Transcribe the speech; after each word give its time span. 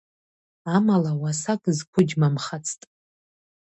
Амала 0.75 1.11
уасак 1.21 1.61
зқәыџьмамхацт. 1.77 2.81